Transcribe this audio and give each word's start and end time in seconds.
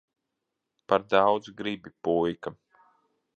Par 0.93 1.03
daudz 1.13 1.51
gribi, 1.61 1.93
puika. 2.03 2.55